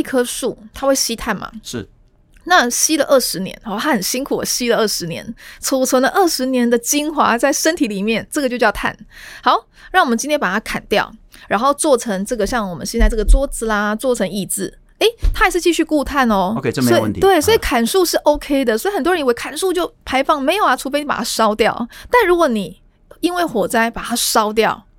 [0.00, 1.50] 一棵树它会吸碳嘛？
[1.62, 1.88] 是。
[2.44, 8.96] 那吸了二十年，哦，它很辛苦，吸了二十年，储存了二十年的精华在身体里面，这个就叫碳。
[9.42, 11.12] 好，让我们今天把它砍掉，
[11.48, 16.54] 然后做成这个像我们现在这个桌子啦，做成椅子，诶，它还是继续固碳哦。
[16.56, 17.20] OK，这没问题。
[17.20, 18.76] 对，所以砍树是 OK 的。
[18.76, 21.88] 所以很多人以为砍树就排放，没有啊，除非你把它烧掉。
[22.10, 22.80] 但如果你
[23.20, 24.89] 因为火灾把它烧掉，诶，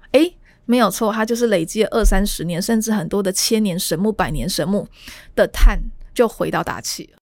[0.71, 4.87] 没有错，它就是累积了二三十年，甚至很多的千年神木、百年神木
[5.35, 5.77] 的碳
[6.15, 7.17] 就回到大气了。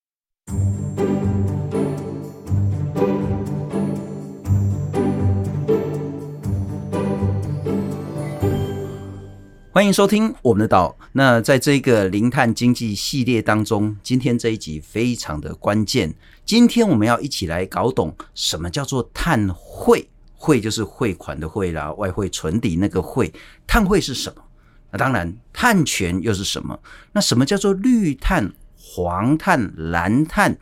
[9.72, 10.96] 欢迎收听我们的岛。
[11.14, 16.14] 那在这个零碳经济系列当中，今天这一集非常的关键。
[16.46, 20.08] 今天我们要一起来搞懂什么叫做碳汇，
[20.42, 23.32] 汇就是汇款的汇啦，外汇存底那个汇。
[23.68, 24.42] 碳汇是什么？
[24.90, 26.80] 那当然，碳权又是什么？
[27.12, 28.52] 那什么叫做绿碳？
[28.92, 30.58] 黄碳、蓝碳，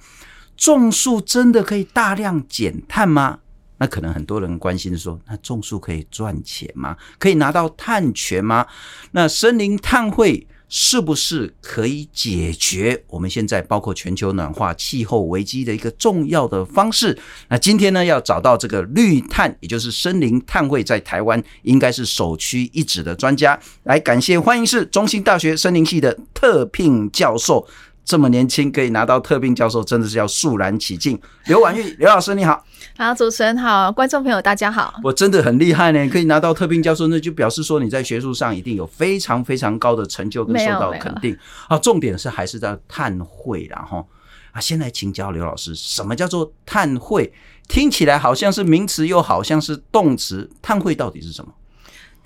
[0.57, 3.39] 种树真的可以大量减碳吗？
[3.77, 6.97] 那可能很多人关心说，那种树可以赚钱吗？
[7.19, 8.65] 可以拿到碳权吗？
[9.11, 17.17] 那森林碳汇是不是可以解决我们现在包括全球暖化、气候危机的一个重要的方式？
[17.49, 23.57] 那今天呢，要找到这个绿碳，也就是森林碳汇，在台湾应该是首屈一指的专家。
[23.83, 27.65] 来，感谢欢迎是中兴大学森林系的特聘教授。
[28.07, 31.19] 这么年轻可以拿到特聘教授，真的是要肃然起敬。
[31.47, 32.63] 刘婉玉， 刘老师你好，
[32.95, 34.93] 好，主持人好，观众朋友大家好。
[35.03, 41.37] 我真的很厉害呢，可以拿到特聘教授，那就表示说你在学术上一定有非常非常高的成就跟受到肯定。
[41.67, 44.07] 啊，重点是还是在碳汇然后。
[44.53, 47.33] 啊，先来请教刘老师，什么叫做碳汇？
[47.67, 51.51] 听起来好像是名词，又好像是动词，碳汇到底是什么？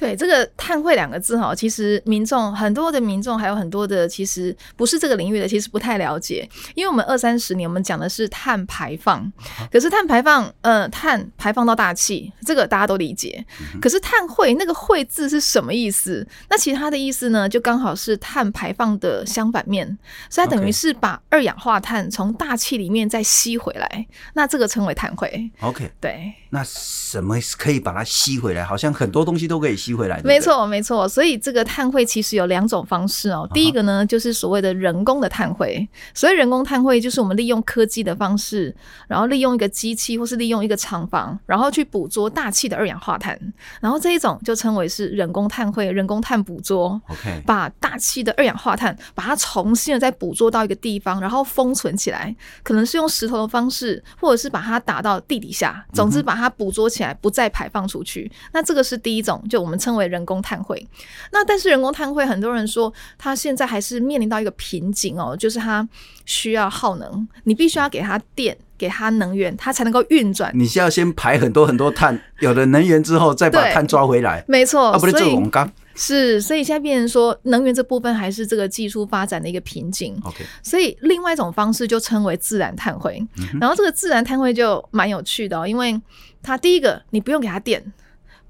[0.01, 6.49] 对这个“碳汇”两个字哈，其实民众很多的民众还有很多的其实不是这个领域的，其实不太了解。
[6.73, 9.31] 因为我们二三十年我们讲的是碳排放，
[9.71, 13.45] 可是碳排放呃碳排放到大气，这个大家都理解。
[13.79, 16.27] 可是碳汇那个“汇”字是什么意思？
[16.49, 19.85] 那其他的意思呢，就刚好是碳排放的相反面，
[20.31, 25.51] 所以它等于是把二氧化碳从大气里面再吸回来，那这个称为碳汇。
[25.59, 26.33] OK，对。
[26.53, 28.63] 那什么可以把它吸回来？
[28.63, 30.21] 好像很多东西都可以吸回来。
[30.23, 31.07] 没错，没错。
[31.07, 33.49] 所以这个碳汇其实有两种方式哦。
[33.53, 35.87] 第一个呢，就是所谓的人工的碳汇。
[36.13, 38.75] 所谓人工碳汇，就是我们利用科技的方式，
[39.07, 43.39] 然后利用一个机器或是利用一个厂房，然后去捕捉大气的二氧化碳。
[43.79, 47.01] 然后这一种就称为是人工碳汇，人工碳捕捉。
[47.07, 55.85] OK，把大气的二氧化碳把它重新的再捕捉到一个地方，然后封存起来，可能是用石头的方式，或者是把它打到地底下。
[55.93, 56.41] 总之把它。
[56.41, 58.31] 它捕捉起来，不再排放出去。
[58.51, 60.87] 那这个是第一种，就我们称为人工碳汇。
[61.31, 65.87] 那但是人工碳汇，很多人说它现在还是面临到一个瓶颈哦，就是它
[66.25, 70.51] 需要耗能，你必须要给它电，给它能源，它才能够运转。
[70.53, 74.45] 你需要先排很多很多碳，有了能源之后再把碳抓回来。
[74.47, 75.69] 没错，啊，不是这种钢。
[75.93, 80.17] 是，所以现在变成说，能源这部分还是这个技术发展的一个瓶颈。
[80.23, 83.21] OK，所以另外一种方式就称为自然碳汇。
[83.59, 85.99] 然后这个自然碳汇就蛮有趣的哦，因为
[86.41, 87.83] 它第一个你不用给它电。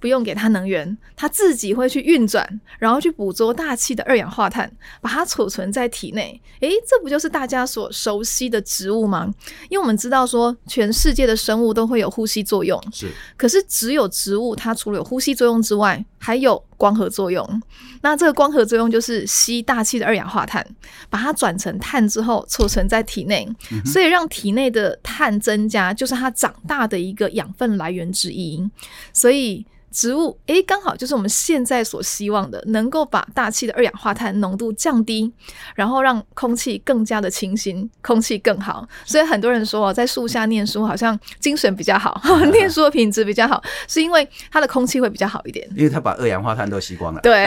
[0.02, 4.70] 不用给它能源，它自己会去运转，然后去捕捉大气的二氧化碳，
[5.00, 6.42] 把它储存在体内。
[6.60, 9.32] 诶，这不就是大家所熟悉的植物吗？
[9.70, 13.12] 因为我们知道说，全世界的生物都会有呼吸作用，是。
[13.38, 17.62] 可是只有植物，它除了有呼吸作用之外，还有光合作用。
[18.02, 20.66] 那这个光合作用就是吸大气的二氧化碳，
[21.12, 28.68] 把它转成碳之后储存在体内，嗯，所以让体内的碳增加，就是它长大的一个养分来源之一。
[29.14, 29.64] 所以。
[29.92, 35.32] 植物诶，刚好就是我们现在所希望的，能够把大气的二氧化碳浓度降低，
[35.76, 38.88] 然后让空气更加的清新，空气更好。
[39.06, 42.20] 所以很多人说，在树下念书好像精神比较好，
[42.54, 45.68] 念书的品质比较好，是因为它的空气会比较好一点。
[45.76, 47.20] 因为它把二氧化碳都吸光了。
[47.22, 47.46] 对，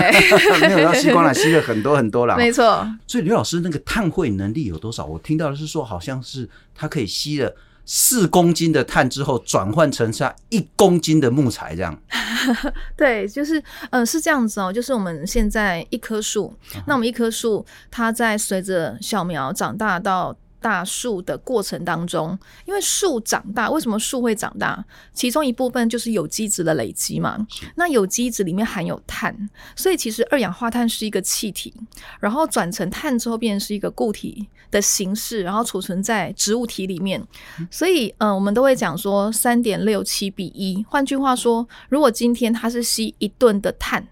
[0.60, 2.36] 没有要吸光了，吸了很多很多了。
[2.38, 2.86] 没错。
[3.06, 5.06] 所以刘老师那个碳汇能力有多少？
[5.06, 7.54] 我听到的是说，好像是它可以吸了。
[7.86, 11.98] 四公斤的碳之后转换成下一公斤的木材，这样。
[12.96, 14.72] 对，就是，呃，是这样子哦。
[14.72, 16.54] 就是我们现在一棵树，
[16.86, 20.36] 那我们一棵树，它在随着小苗长大到。
[20.64, 24.82] 大树的过程当中，因为树长大，为什么树会长大？
[25.12, 27.46] 其中一部分就是有机质的累积嘛。
[27.74, 29.36] 那有机质里面含有碳，
[29.76, 31.74] 所以其实二氧化碳是一个气体，
[32.18, 37.22] 然后转成碳之后变成是一个固体的形式，然后储存在植物体里面。
[37.70, 40.82] 所以，嗯、呃，我们都会讲说三点六七比一。
[40.88, 44.08] 换句话说，如果今天它是吸一吨的碳，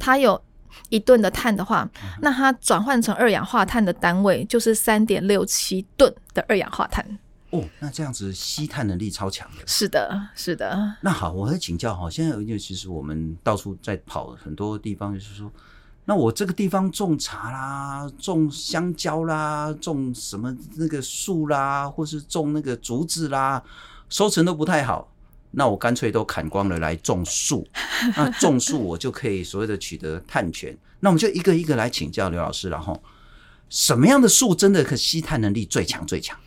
[0.00, 0.40] 它有。
[0.88, 1.88] 一吨的碳的话，
[2.20, 7.18] 那它转换成二氧化碳的单位就是三点六七吨的二氧化碳。
[7.50, 9.66] 哦，那这样子吸碳能力超强的。
[9.66, 10.94] 是的，是的。
[11.02, 15.52] 那好，我来请教哈，现在因为其实我们到处在跑很多地方，就是说，
[16.06, 23.62] 那我这个地方种茶啦，种香蕉啦，种什么那个树啦，或是种那个竹子啦，
[24.08, 25.11] 收成都不太好。
[25.52, 27.66] 那我干脆都砍光了来种树，
[28.16, 30.76] 那种树我就可以所谓的取得碳权。
[31.00, 33.02] 那我们就一个一个来请教刘老师，然后
[33.68, 36.38] 什么样的树真的可吸碳能力最强最强？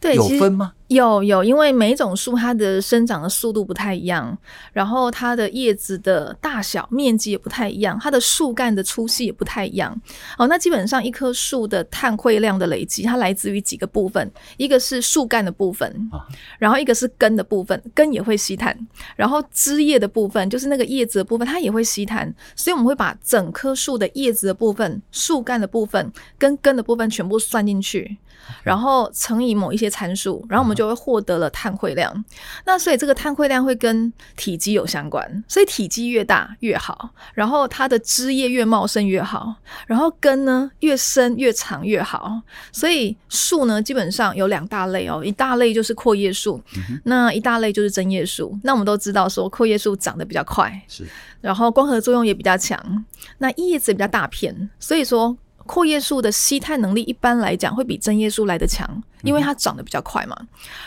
[0.00, 0.72] 对，有分吗？
[0.90, 4.36] 有有，因为每种树它的生长的速度不太一样，
[4.72, 9.96] 然后它的叶子的大小、面积也不太一样，它的树干的粗细也不太一样。
[10.36, 16.10] 哦，那基本上一棵树的碳汇量的累积，它来自于几个部分，一个是树干的部分，
[16.58, 18.76] 然后一个是根的部分，根也会吸碳，
[19.14, 28.18] 然后枝叶的部分就是那个叶子的部分，它也会吸碳，所以我们会把整棵树的叶子的部分、树干的部分跟根的部分全部算进去，
[28.64, 32.24] 然后乘以某一些参数，然后我们就会获得了碳汇量，
[32.64, 39.54] 那所以这个碳汇量会跟体积有相关，所以体积越大越好，然后它的枝叶越茂盛越好，
[39.86, 42.40] 然后根呢越深越长越好。
[42.72, 48.58] 所以树呢基本上有两大类哦，一大类就是阔叶树，嗯，那一大类就是针叶树。
[48.62, 51.04] 那我们都知道说阔叶树长得比较快，是，
[51.40, 53.04] 然后光合作用也比较强，
[53.38, 55.36] 那叶子比较大片，所以说。
[55.70, 58.84] 阔叶树的吸碳能力一般来讲会比针叶树来得强，
[59.22, 60.36] 因为它长得比较快嘛。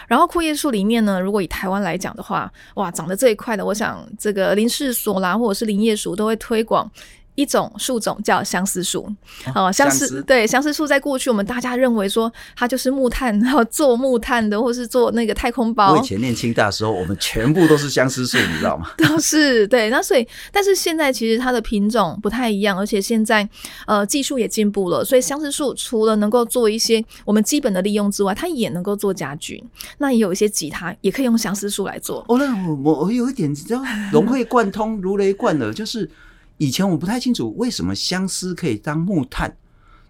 [0.09, 6.91] 然后阔叶树里面呢，如果以台湾来讲的话，哇，长得这一块的，我想这个林氏所啦，或者是林业署都会推广。
[7.35, 9.11] 一种树种叫相思树，
[9.55, 15.93] 哦，相思对相思树，在过去我们大家认为说它就是木炭，然后做木炭的，或是做那个太空包。
[15.93, 18.91] 我以前念清大的时候，我们全部都是相思树，你知道吗？
[18.97, 23.47] 都 是对，那所以，但是现在其实它的品种不太一样，而且现在
[23.87, 29.63] 呃技术也进步了，所以相思树除了能够做一些我们基本的利用之外，它也能够做家具。
[29.97, 32.23] 那也有一些吉他也可以用相思树来做。
[32.27, 33.81] 哦，那我我有一点知道
[34.11, 36.09] 融会贯通，如雷贯耳，就是。
[36.57, 39.55] 以前我不太清楚为什么相思可以当木炭，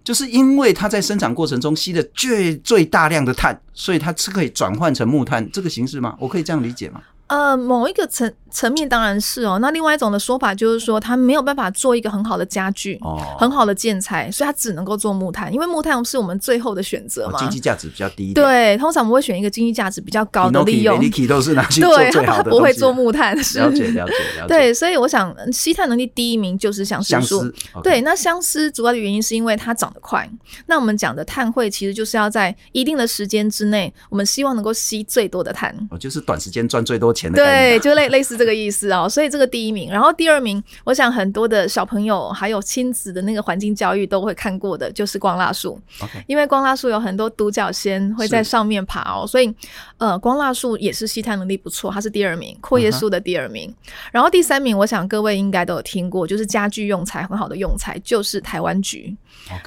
[0.03, 6.15] 就是因为它在生长过程中吸的最最大量的碳，所以它是可以转换成木炭这个形式吗？
[6.19, 7.01] 我可以这样理解吗？
[7.27, 9.57] 呃，某一个层层面当然是哦。
[9.59, 18.33] 那另外一种的说法就是说，他没有办法做一个很好的家具，哦，很好的建材，所以他只能够做木炭，因为木炭是我们最后的选择嘛，经济价值比较低。
[18.33, 21.01] 对，通常我们会选一个经济价值比较高的利用。
[21.27, 22.21] 都是拿去做最好的。
[22.21, 23.35] 对，它不会做木炭。
[23.35, 24.47] 了解，了解，了解。
[24.47, 27.51] 对，所以我想吸碳能力第一名就是相思树。
[27.81, 30.29] 对，那相思主要的原因是因为它长得快。
[30.67, 35.75] 那我们讲的碳汇其实就是要在一定的时间之内，我们希望能够吸最多的碳。
[35.89, 37.22] 哦，就是短时间赚最多钱。
[37.31, 45.79] 对，就类类似这个意思哦，所以这个第一名，然后第二名，我想很多的小朋友还有亲子的那个环境教育都会看过的，就是光蜡树。
[46.27, 49.53] 因为光蜡树有很多独角仙会在上面爬哦，所以
[49.97, 53.69] 呃，光蜡树也是吸碳能力不错，它是第二名，阔叶树的第二名。
[53.69, 54.09] Uh-huh.
[54.11, 59.15] 然后第三名，我想各位应该都有听过，就是家具用材很好的用材，就是台湾橘。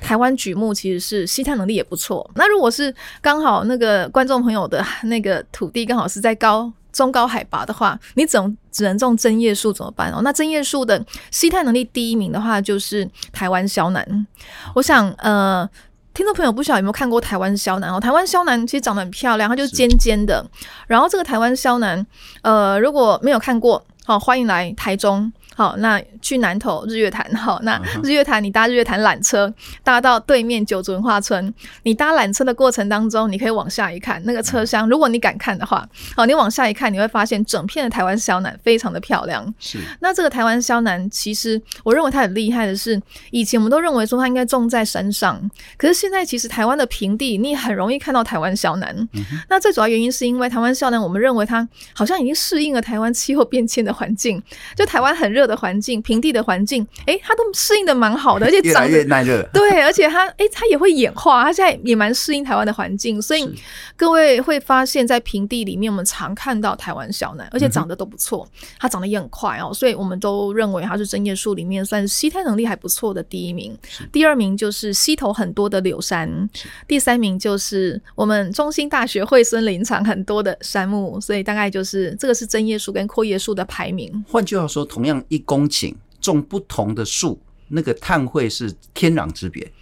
[0.00, 2.28] 台湾榉木其实是吸碳能力也不错。
[2.34, 6.72] 那如果是刚好那个观众朋友的那个土地刚好是在高。
[6.96, 10.22] 中高海拔的话，你只能只能种针叶树怎么办哦？
[10.24, 14.26] 那针叶树的吸碳能力第一名的话，就是台湾萧楠。
[14.74, 15.68] 我想，呃，
[16.14, 18.00] 听众朋友不晓得有没有看过台湾萧楠哦？
[18.00, 20.42] 台湾萧楠其实长得很漂亮，它就是尖尖的。
[20.86, 22.06] 然后这个台湾萧楠，
[22.40, 25.30] 呃，如果没有看过，好，欢迎来台中。
[25.56, 27.26] 好，那去南投日月潭。
[27.34, 29.50] 好，那日月潭，你搭日月潭缆车，
[29.82, 31.52] 搭到对面九族文化村。
[31.82, 39.54] 你搭缆车的过程当中，你可以往下一看，那个车厢，如果你敢看的话，好，你往下一看，你会发现整片的台湾肖楠非常的漂亮。
[39.58, 45.40] 是，那这个台湾肖楠，其实我认为它很厉害的是，以前我们都认为说它应该种在山上，
[45.78, 48.94] 可是现在其实台湾的平地，你很容易看到台湾肖楠。
[49.14, 49.24] 嗯。
[49.48, 54.42] 那最主要原因是因为台湾肖楠，我们认为它好像已经适应了台湾气候变迁的环境，
[54.76, 55.45] 就台湾很热。
[55.46, 59.48] 的环境，平地的环境，哎、欸，它都适应的蛮好的，而且长得越来越耐热。
[59.52, 63.48] 对，而且它，哎、欸，它也会演化，它现在也蛮适应台湾的环境，所以
[63.96, 73.76] 各位会发现，在平地里面，我们常看到台湾小楠，而且长得都不错，嗯，它长得也很快哦，所以我们都认为它是针叶树里面算是吸碳能力还不错的第一名，
[74.12, 76.48] 第二名就是溪头很多的柳杉，
[76.86, 84.24] 第三名就是我们中心大学惠森林场很多的杉木，所以大概就是这个是针叶树跟阔叶树的排名。
[84.28, 87.38] 换句话说，同样一公顷种不同的树，
[87.68, 89.72] 那个碳汇是天壤之别。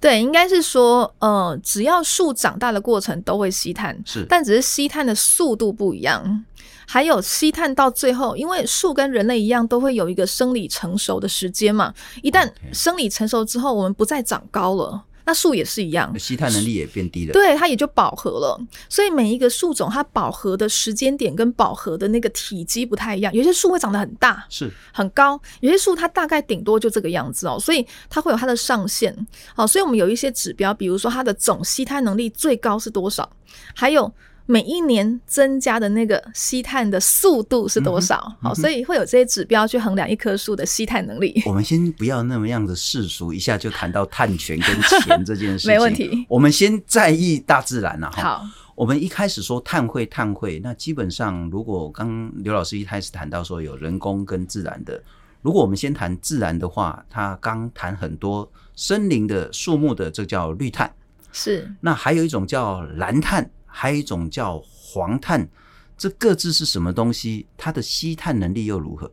[0.00, 6.44] 对，应该是说，呃，只要树长大的过程都会吸碳，是，但只是吸碳的速度不一样。
[6.86, 11.92] 还有吸碳到最后，因为树跟人类一样，都会有一个生理成熟的时间嘛。
[12.22, 15.04] 一旦生理成熟之后，我们不再长高了。
[15.28, 18.58] 那树也是一样，吸碳能力也变低了，对，它也就饱和了。
[18.88, 27.58] 所以每一个树种它饱和的时间点跟饱和的那个体积不太一样，有些树会长得很大，是很高；有些树它大概顶多就这个样子哦。
[27.60, 29.14] 所以它会有它的上限。
[29.54, 33.30] 好，所以我们有一些指标，比如说它的总吸碳能力最高是多少，
[33.74, 34.10] 还有。
[34.50, 38.18] 每一年增加的那个吸碳的速度是多少？
[38.26, 41.42] 嗯嗯、好，所以会有这些指标去衡量一棵树的吸碳能力。
[41.44, 45.68] 我们先不要那么样的世俗，一下就谈到碳权跟钱这件事情。
[45.70, 46.24] 没问题。
[46.30, 48.10] 我们先在意大自然啊。
[48.10, 48.42] 好，
[48.74, 54.98] 我们一开始说碳汇，碳汇，那基本上如果刚刘老师一开始谈到说有人工跟自然的，
[55.42, 60.90] 如果我们先谈自然的话，他刚谈很多森林的树木的，这叫绿碳。
[61.32, 61.70] 是。
[61.82, 63.50] 那还有一种叫蓝碳。
[63.68, 65.48] 还有一种叫黄碳，
[65.96, 67.46] 这各自是什么东西？
[67.56, 69.12] 它的吸碳能力又如何？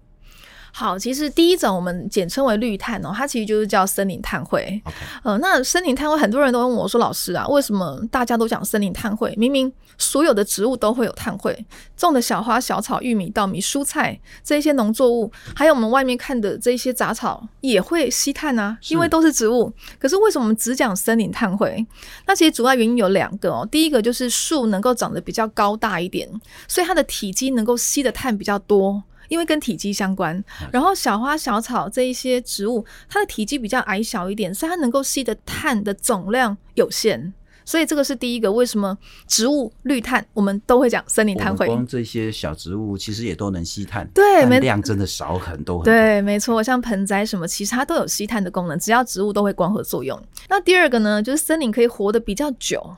[0.78, 4.82] 好，其实第一种我们简称为绿碳哦，它其实就是叫森林碳汇。
[5.24, 9.34] 呃，那森林碳汇很多人都问我说：“老师啊，为什么大家都讲森林碳汇？
[9.38, 11.66] 明明所有的植物都会有碳汇，
[11.96, 19.72] 种的小花小草、玉米、稻米、蔬菜这些农作物，还有我们外面看的这些杂草也会吸碳啊，因为都是植物。
[19.98, 21.88] 可是为什么我们只讲森林碳汇？
[22.28, 23.66] 那其实主要原因有两个哦。
[23.72, 26.30] 第一个就是树能够长得比较高大一点，
[26.68, 29.02] 所以它的体积能够吸的碳比较多。
[29.28, 38.52] 因为跟体积相关，然后小花小草这一些植物，它的体积比较矮小一点，所以它能够吸的碳的总量有限，所以这个是第一个。
[38.52, 41.66] 为什么植物绿碳我们都会讲森林碳汇？
[41.66, 45.86] 光这些小植物其实也都能吸碳，对，但量真的少很多很多。
[45.86, 50.22] 对，没错，像盆栽什么，其实它都有吸碳的功能，只要植物都会光合作用。
[50.48, 52.96] 那第二个呢，就是森林可以活得比较久。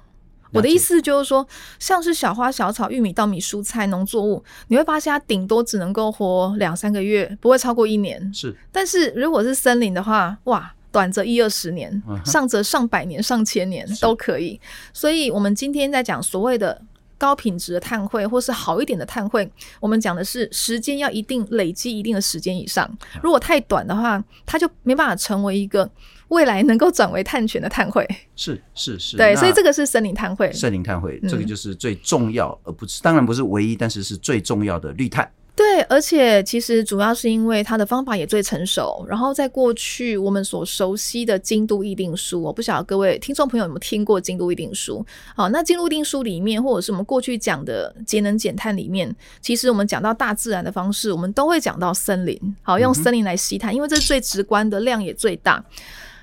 [0.54, 1.46] 我的意思就是说，
[1.80, 8.32] 像是小花小草、玉米、稻米、蔬菜、农作物，你会发现它顶多只能够活两三个月，不会超过一年。
[8.34, 14.60] 是，但是如果是森林的话，哇，短则一二十年，上则上百年、上千年都可以。
[14.94, 16.82] 所以，我们今天在讲所谓的
[17.18, 22.90] 高品质的碳汇，或是好一点的碳汇，我们讲的是时间要一定累积一定的时间以上。
[23.22, 25.90] 如果太短的话，它就没办法成为一个。
[26.30, 28.06] 未来能够转为碳权的碳汇
[28.36, 30.52] 是是是，对，所以这个是森林碳汇。
[30.52, 35.30] 森林碳汇，这个就是最重要，嗯、而不是当然不是唯一，但是是最重要的绿碳。
[35.56, 39.04] 对，而且其实主要是因为它的方法也最成熟。
[39.10, 45.04] 然后在过去我们所熟悉的京都议定书，我不晓得各位听众朋友有没有听过京都议定书？
[45.36, 52.40] 好，那京都议定书里面，或者是我们过去讲的节能减碳里面，其实我们讲到大自然的方式，我们都会讲到森林。
[52.62, 55.64] 好，用森林来吸碳，嗯、因为这是最直观的，量也最大。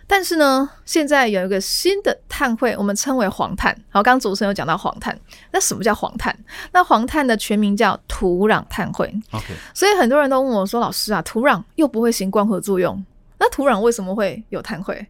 [0.06, 3.74] 但是呢，现在有一个新的碳汇，我们称为黄碳。
[3.88, 5.18] 好，刚刚主持人有讲到黄碳，
[5.50, 6.36] 那什么叫黄碳？
[6.72, 9.12] 那黄碳的全名叫土壤碳汇。
[9.30, 13.02] OK，所以很多人都问我说：“老师啊，土壤又不会行光合作用，
[13.38, 15.06] 那土壤为什么会有碳汇？”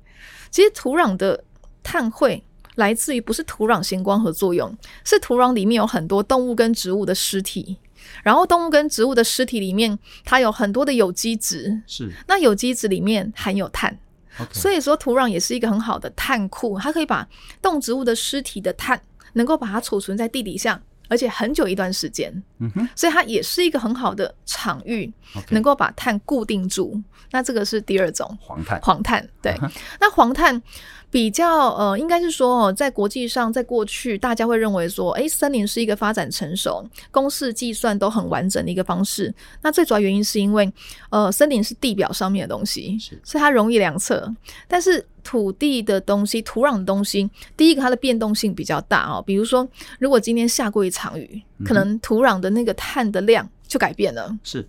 [0.51, 1.43] 其实土壤的
[1.83, 2.45] 碳汇
[2.77, 4.73] 来自于不是土壤行光合作用，
[5.03, 7.77] 是土壤里面有很多动物跟植物的尸体，
[8.23, 13.99] 然后动物跟植物的尸体里面它有很多的有机质，是那有机质里面含有碳。
[14.53, 17.27] 所以说，土壤也是一个很好的碳库，它可以把
[17.63, 19.01] 动植物的尸体的碳
[19.35, 22.31] 能够把它储存在地底下，而且很久一段时间。
[22.59, 25.13] 嗯哼，所以它也是一个很好的场域.
[25.51, 27.01] 能够把碳固定住。
[27.31, 29.53] 那这个是第二种黄碳，黄碳对。
[29.55, 29.71] Uh.
[30.01, 30.63] 那黄碳。
[31.15, 39.33] 比较呃，应该是说哦，在国际上，在过去，大家会认为说，诶，森林是一个发展成熟、公式计算都很完整的一个方式。
[39.63, 40.69] 那最主要原因是因为，
[41.11, 44.29] 呃，森林是地表上面的东西，是所以它容易量测。
[44.67, 49.23] 但是土地的东西、土壤的东西，第一个它的变动性比较大哦。
[49.25, 49.65] 比如说，
[50.01, 54.37] 如果今天下过一场雨，可能土壤的那个碳的量就改变了。
[54.43, 54.69] 是。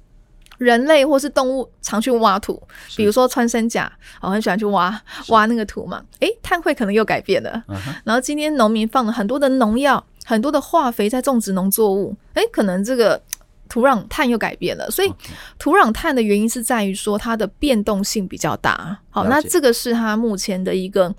[0.58, 2.62] 人类或是动物常去挖土，
[2.96, 6.04] 比如说穿山甲，我很喜欢去挖挖那个土嘛。
[6.20, 7.64] 诶，碳汇可能又改变了。
[8.04, 13.22] 然后今天农民放了很多的农药、很多的化肥在种植农作物，诶，可能这个。
[13.67, 15.12] 土壤碳又改变了，所以
[15.57, 18.98] 土壤碳的原因是在于说它的变动性比较大。
[19.10, 21.13] 好，那这个是它目前的一个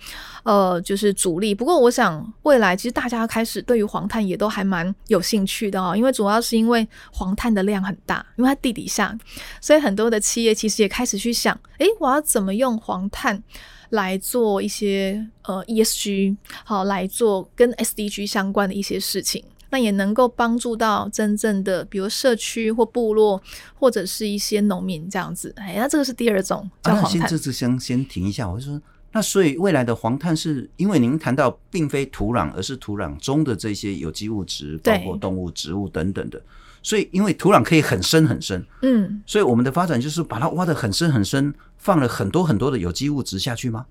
[0.44, 1.54] 呃，就是主力。
[1.54, 9.16] 不过我想未来其实大家开始对于黄碳也都还蛮有兴趣的哦，因为主要是因为黄碳的量很大，因为它地底下，
[9.60, 13.42] 所以很多的企业其实也开始去想，诶，我要怎么用黄碳
[13.90, 19.42] 来做一些呃 ESG，好，来做跟 SDG 相关的一些事情。
[19.76, 23.38] 那也能够帮助到真正的，比如社区或部落，
[23.74, 25.52] 或者是一些农民这样子。
[25.58, 27.04] 哎，那这个是第二种叫黄碳。
[27.04, 28.80] 啊、先这次先先停一下，我就说，
[29.12, 36.40] 那所以未来的黄碳是因为您谈到并非土壤，而是土壤中的这些有机物质，包括动物、植物等等的。
[36.82, 43.84] 所以因为土壤可以很深很深，嗯，所以我们的发展就是把它挖得很深很深，放了很多很多的有机物质下去吗？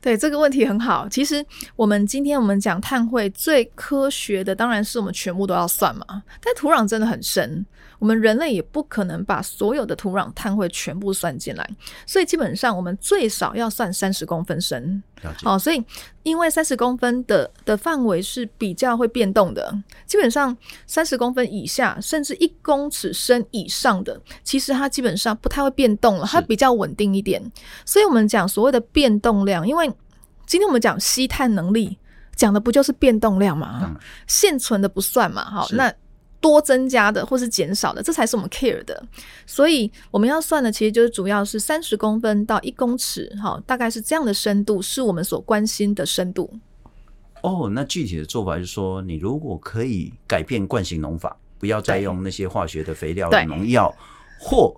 [0.00, 1.08] 对，这个问题很好。
[1.08, 1.44] 其实
[1.74, 6.22] 我们今天我们讲碳汇最科学的，当然是我们全部都要算嘛。
[6.40, 7.64] 但土壤真的很深。
[7.98, 11.66] 我们人类也不可能把所有的土壤碳汇全部算进来，
[12.04, 15.02] 所以基本上我们最少要算三十公分深。
[15.44, 15.82] 哦，所以
[16.22, 20.54] 因为三十公分的的范围是比较会变动的，基本上
[20.86, 27.42] 三十公分以下，甚至一公尺深以上的，其实它基本上不太会变动了，它比较稳定一点。
[27.86, 29.86] 所以我们讲所谓的变动量，因为
[30.46, 31.96] 今天我们讲吸碳能力，
[32.34, 33.96] 讲的不就是变动量吗？
[34.26, 35.94] 现存的不算嘛，好，那。
[36.38, 39.02] 多增加的或是减少的，这才是我们 care 的。
[39.46, 46.48] 所以我们要算的，其实就是主要是三十公分到一公尺，哈，大概是这样的深度，是我们所关心的深度。
[47.42, 53.92] 哦，那具体的做法就是说，你如果可以改变惯性农法，不要再用那些化学的肥料、农药，
[54.38, 54.72] 或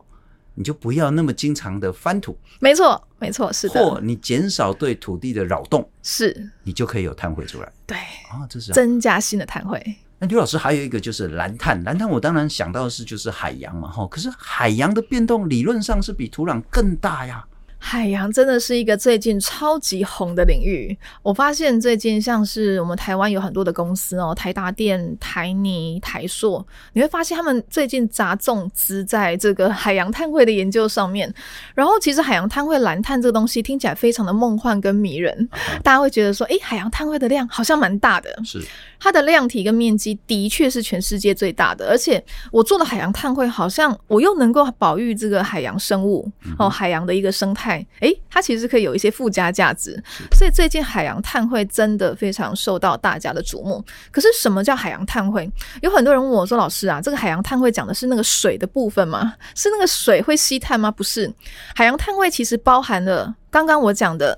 [0.59, 2.37] 你就不要那么经常的翻土。
[2.59, 3.75] 没错，没错，是的。
[3.81, 7.73] 或你减少对土地的扰动，是，你就可以有碳汇出来。
[7.87, 9.81] 对，啊，这是增加新的碳汇。
[10.19, 17.47] 那刘老师还有一个就是蓝碳，蓝碳我当然想到的是就是海洋嘛，哈，可是海洋的变动理论上是比土壤更大呀。
[17.81, 20.97] 海洋真的是一个最近超级红的领域。
[21.23, 31.33] 我发现最近像是我们台湾有很多的公司哦，台达电、台泥、台硕，你会发现他们最近砸重资在这个海洋碳汇的研究上面。
[31.75, 35.49] 然后其实海洋碳汇蓝碳这个东西听起来非常的梦幻跟迷人，
[35.83, 38.31] 大家会觉得说，诶，海洋碳汇的量好像蛮大的。
[38.45, 38.61] 是。
[39.01, 47.85] 它的量体跟面积的确是全世界最大的，而且我做的海洋碳汇好像我又能够保育这个海洋生物哦，海洋的一个生态。
[48.01, 50.03] 哎，它其实可以有一些附加价值，
[50.33, 53.85] 所以最近海洋碳汇真的非常受到大家的瞩目。
[54.11, 55.51] 可是什么叫海洋碳汇？
[55.83, 59.35] 有很多人问我说：“老师啊，这个海洋碳汇讲的是那个水的部分吗？
[59.55, 61.33] 是那个水会吸碳吗？”不是，
[61.75, 64.37] 海洋碳汇其实包含了刚刚我讲的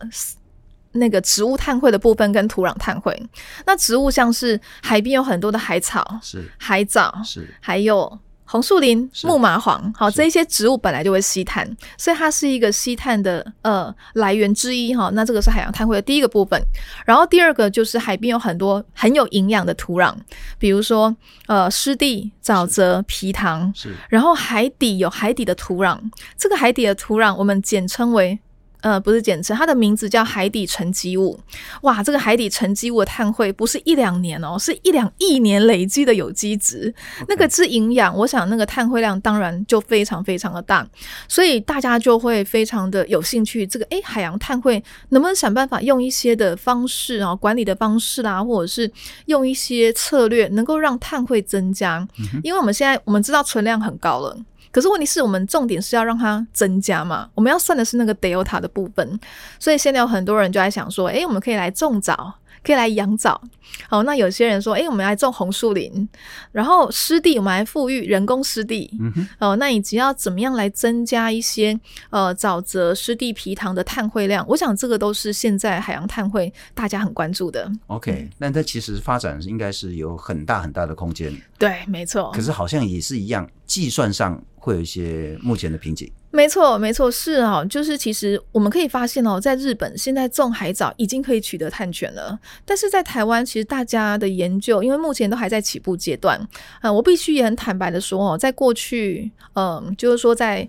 [0.92, 3.20] 那个植物碳汇的部分跟土壤碳汇。
[3.66, 8.18] 那植物像是海边有很多的海草，是海藻，是还有。
[8.52, 11.64] 红树林、木麻黄，好，这一些植物本来就会吸碳，
[11.96, 15.08] 所以它是一个吸碳的呃来源之一哈。
[15.14, 16.60] 那这个是海洋碳汇的第一个部分，
[17.06, 20.12] 然后第二个就是海边有很多很有营养的土壤，
[20.58, 25.96] 比如说呃湿地、沼泽、皮塘，是，然后海底有海底的土壤，
[26.36, 28.36] 这个海底的土壤我们简称为。
[28.82, 31.38] 呃，不是简称，它的名字叫海底沉积物。
[31.82, 36.92] 哇，这个海底沉积物的碳汇不是一两年哦，是一两亿年累积的有机质.
[37.28, 38.16] 那个是营养。
[38.16, 40.86] 我想那个碳汇量当然就非常非常的大，
[41.28, 43.66] 所以大家就会非常的有兴趣。
[43.66, 48.90] 这个诶，海洋碳汇能不能想办法用一些的方式啊，管理的方式啦，或者是
[49.26, 52.06] 用一些策略，能够让碳汇增加？
[52.18, 52.40] 嗯。
[52.42, 54.36] 因为我们现在我们知道存量很高了。
[54.72, 57.28] 可是问题是我们重点是要让它增加嘛？
[57.34, 59.18] 我们要算的是那个 delta 的部分，
[59.58, 63.40] 所以现在有很多人就在想说，诶，我们可以来种枣，可以来养枣。
[63.88, 66.08] 好，那有些人说，诶，我们来种红树林，
[66.52, 68.90] 然后湿地我们来富裕人工湿地。
[69.00, 69.28] 嗯哼。
[69.38, 71.78] 哦，那以及要怎么样来增加一些
[72.10, 74.44] 呃沼泽、湿地、皮塘的碳汇量？
[74.48, 77.70] 我想这个都是现在海洋碳汇大家很关注的。
[77.86, 81.32] OK，那它其实发展应该是有很大很大的空间。
[81.58, 82.30] 对，没错。
[82.32, 84.40] 可是好像也是一样，计算上。
[84.62, 96.38] 会有一些目前的瓶颈，没错，没错，是啊，就是其实我们可以发现哦，在日本现在种海藻已经可以取得碳权了，但是在台湾其实大家的研究，因为目前都还在起步阶段，
[96.82, 100.68] 嗯，我必须也很坦白的说哦，在过去，嗯，就是说在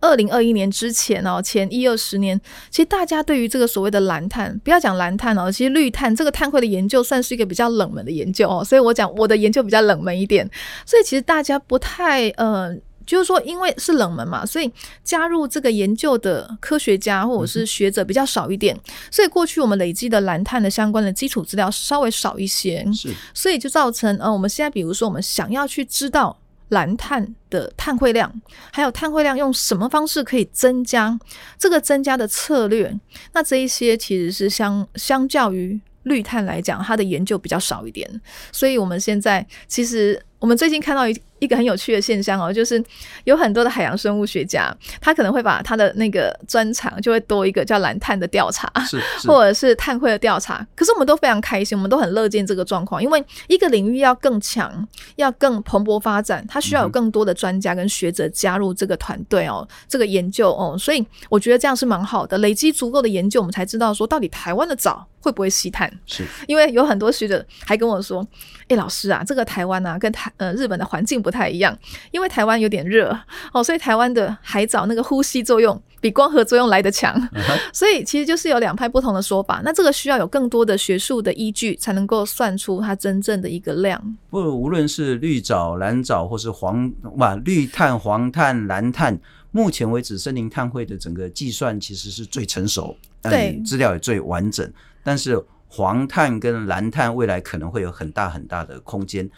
[0.00, 10.48] 二零二一年之前哦，前一二十年，其实大家对于这个所谓的蓝碳，不要讲蓝碳哦，其实绿碳这个碳汇的研究算是一个比较冷门的研究哦，所以我讲我的研究比较冷门一点，
[10.86, 12.80] 所以其实大家不太嗯。
[13.06, 14.70] 就是说，因为是冷门嘛，所以
[15.02, 18.78] 加入这个研究的科学家或者是学者比较少一点，
[19.10, 26.38] 所以过去我们累积的蓝碳的相关的基础资料稍微少一些，是，所以就造成呃，我们现在比如说我们想要去知道
[26.68, 28.32] 蓝碳的碳汇量，
[28.72, 31.18] 还有碳汇量用什么方式可以增加，
[31.58, 32.98] 这个增加的策略，
[33.32, 38.08] 那这一些其实是相相较于绿碳来讲，它的研究比较少一点，
[38.50, 40.20] 所以我们现在其实。
[40.42, 42.82] 我们最近看到一一个很有趣的现象哦，就是
[43.24, 50.66] 有很多的海洋生物学家，他可能会把他的那个专长就会多一个叫蓝碳的调查，是，是 或者是碳汇的调查。
[50.74, 65.92] 可是我们都非常开心，我们都很乐见这个状况，因为一个领域要更强，要更蓬勃发展，它需要有更多的专家跟学者加入这个团队哦，这个研究哦，所以我觉得这样是蛮好的，累积足够的研究，我们才知道说到底台湾的藻会不会吸碳。
[66.06, 68.26] 是，因为有很多学者还跟我说，
[68.68, 71.76] 哎，老师啊，这个台湾啊，跟台呃日本的环境不太一样。
[72.10, 73.16] 因为台湾有点热
[73.52, 77.16] 哦，所以台湾的海藻那个呼吸作用比光合作用来得强，
[77.72, 79.60] 所以其实就是有两派不同的说法。
[79.64, 84.16] 那这个需要有更多的学术的依据，才能够算出它真正的一个量。
[84.30, 89.18] 不，无论是绿藻、蓝藻，或是黄哇绿碳、黄碳、蓝碳，
[89.50, 94.70] 目前为止森林碳汇的整个计算其实是最成熟，对，资料也最完整。
[95.04, 99.28] 但是黄碳跟蓝碳未来可能会有很大很大的空间。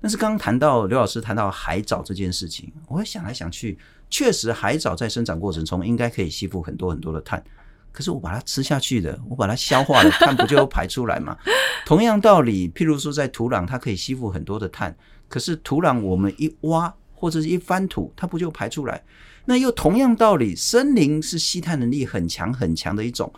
[0.00, 3.76] 但是刚刚谈到刘老师谈到海藻这件事情，我会想来想去，
[4.08, 7.42] 确实海藻在生长过程中应该可以吸附很多很多的碳。
[7.90, 11.36] 可是我把它吃下去的，我把它消化了，碳不就排出来吗？
[11.84, 19.02] 同样道理，譬如说在土壤，它可以吸附很多的碳，可是土壤我们一挖或者是一翻土，它不就排出来？
[19.46, 23.32] 那又同样道理，森林是吸碳能力很强很强的一种。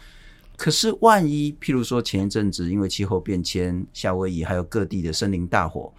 [0.59, 5.91] 可是万一譬如说前一阵子因为气候变迁，夏威夷还有各地的森林大火。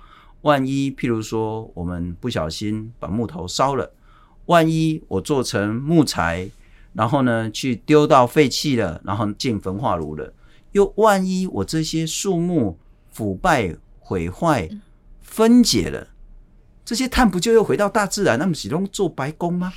[0.41, 3.91] 万一，譬如说，我们不小心把木头烧了，
[4.47, 6.49] 万一我做成木材，
[6.93, 10.34] 然后呢，去丢到废弃了，然后进焚化炉了，
[10.71, 12.80] 又万一我这些树木
[13.12, 14.67] 腐败、毁坏、
[15.21, 16.08] 分解了，
[16.84, 19.71] 这些碳不就又回到大自然，那么始终做白工吗？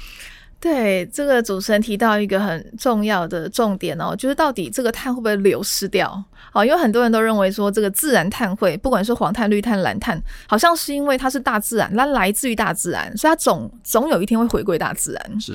[0.64, 6.10] 对，这个主持人提到一个很重要的重点哦，就是到底这个碳会不会流失掉？
[6.54, 15.38] 哦，因为很多人都认为说，这个自然碳汇，不管是黄碳、绿碳、蓝碳，好像是因为它是大自然，它来自于大自然，所以它总总有一天会回归大自然。
[15.38, 15.52] 是，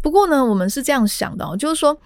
[0.00, 1.98] 不过呢，我们是这样想的哦，就是说。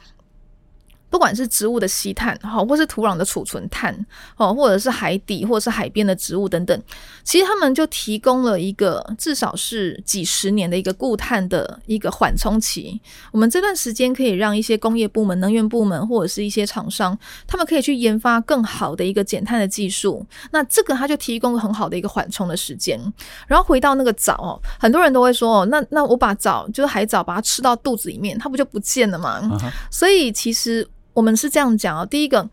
[1.09, 3.97] 不管是植物的吸碳，哈，或是土壤的储存碳，
[4.37, 6.83] 哦，或者是海底或者是海边的植物等等，
[7.23, 13.01] 其实他们就提供了一个至少是几十年的一个固碳的一个缓冲期。
[13.33, 17.17] 我们这段时间可以让一些工业部门、能源部门或者是一些厂商，
[17.47, 20.27] 他们可以去研发更好的一个减碳的技术。
[20.51, 23.01] 那这个它就提供了很好的一个缓冲的时间。
[23.47, 29.71] 然后回到那个藻哦，很多人都会说哦，那那我把藻就是海藻把它吃到肚子里面，它不就不见了吗？Uh huh.
[29.91, 30.87] 所以其实。
[31.17, 32.47] 我们是这样讲哦，第一个，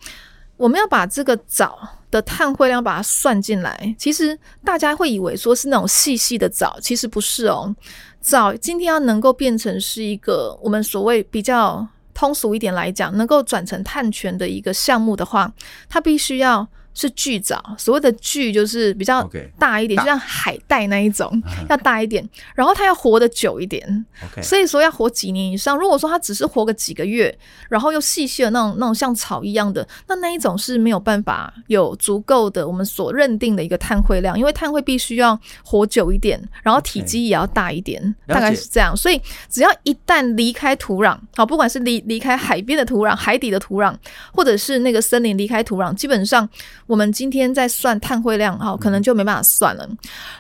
[0.56, 1.78] 我们要把这个藻
[2.10, 3.94] 的碳汇量把它算进来。
[4.00, 7.76] 其实大家会以为说是那种细细的藻，其实不是哦。
[8.22, 15.52] 藻今天要能够变成是一个我们所谓比较通俗一点来讲，能够转成碳权的一个项目的话，
[15.90, 16.66] 它必须要。
[16.94, 19.28] 是巨藻，所谓的巨就是比较
[19.58, 22.28] 大一点，就像海带那一种， 要大一点。
[22.56, 24.06] 然后它要活得久一点，
[24.42, 25.78] 所以说要活几年以上。
[25.78, 27.36] 如果说它只是活个几个月，
[27.70, 38.96] 然后又细细的那种那种像草一样的，那那一种是没有办法有足够的我们所认定的一个碳汇量，因为碳汇必须要活久一点，然后体积也要大一点，大概是这样。
[38.96, 43.96] 所以只要一旦离开土壤，好，不管是离离开海边的土壤、海底的土壤，
[44.32, 46.48] 或者是那个森林离开土壤，基本上。
[46.88, 49.88] 我们今天在算碳汇量，哈，可能就没办法算了。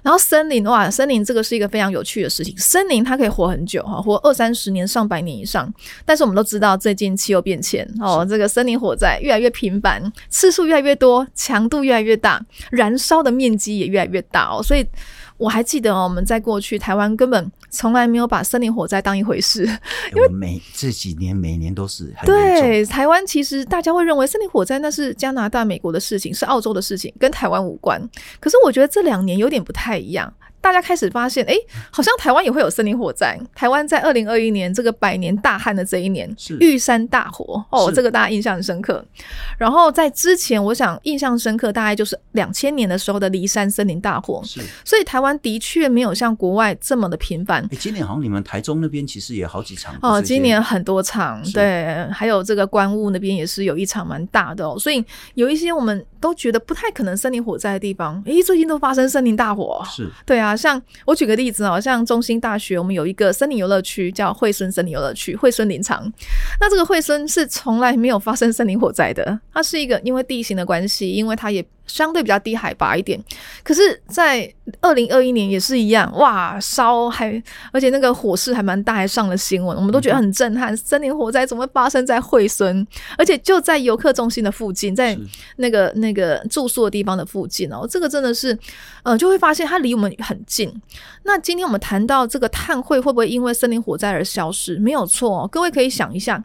[0.01, 2.53] 然后森林哇，森林这个是一个非常有趣的事情。
[2.57, 5.71] 森林它可以活很久，哈，活二三十年、上百年以上。
[6.05, 12.39] 但是我们都知道，最近气候变迁，哦，这个森林火灾越来越频繁，次数越来越多，强度越来越大，
[12.71, 14.85] 燃烧的面积也越来越大哦，所以。
[15.43, 28.01] 我还记得哦，我们在过去台湾根本从来没有把森林火灾当一回事，因为每这几年每年都是很对台湾，其实大家会认为森林火灾那是加拿大、美国的事情，是澳洲的事情，跟台湾无关。
[28.39, 30.33] 可是我觉得这两年有点不太一样。
[30.63, 31.53] 大家开始发现，哎，
[31.91, 33.37] 好像台湾也会有森林火灾。
[33.53, 39.03] 台湾在二零二一年这个百年大旱的这一年，是玉山大火哦，这个大家印象很深刻。
[39.57, 44.41] 然后在之前，我想印象深刻大概就是两千年的时候的骊山森林大火。
[44.45, 47.61] 是，所以台湾的确没有像国外这么的频繁。
[47.69, 54.79] 哎，今年好像你们台中那边其实也好几场哦，今年很多场，对，还有这个关雾那边也是有一场蛮大的哦。
[54.79, 59.83] 所以有一些我们都觉得不太可能森林火灾的地方，哎，最近都发生森林大火。
[59.91, 60.52] 是，对啊。
[60.55, 66.11] 像我举个例子哦，像中心大学，我们有一个森林游乐区叫惠森森林游乐区，惠森林场。
[66.59, 73.21] 那这个惠森是从来没有发生森林火灾的，它是一个因为地形的关系，因为它也相对比较低海拔一点，
[73.63, 77.41] 可是，在二零二一年也是一样，哇，烧还
[77.71, 80.75] 而且那个火势还蛮大，还上了新闻，我们都觉得很震撼。
[80.75, 82.85] 森林火灾怎么会发生在惠森？
[83.17, 85.17] 而且就在游客中心的附近，在
[85.57, 88.57] 那个那个住宿的地方的附近哦，这个真的是，
[89.03, 90.73] 呃，就会发现它离我们很近。
[91.23, 94.79] 那今天我们谈到这个碳汇会不会因为森林火灾而消失？
[94.79, 96.43] 没有错哦，各位可以想一下，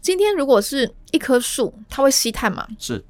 [0.00, 2.66] 今天如果是一棵树，它会吸碳吗？
[2.78, 3.04] 是。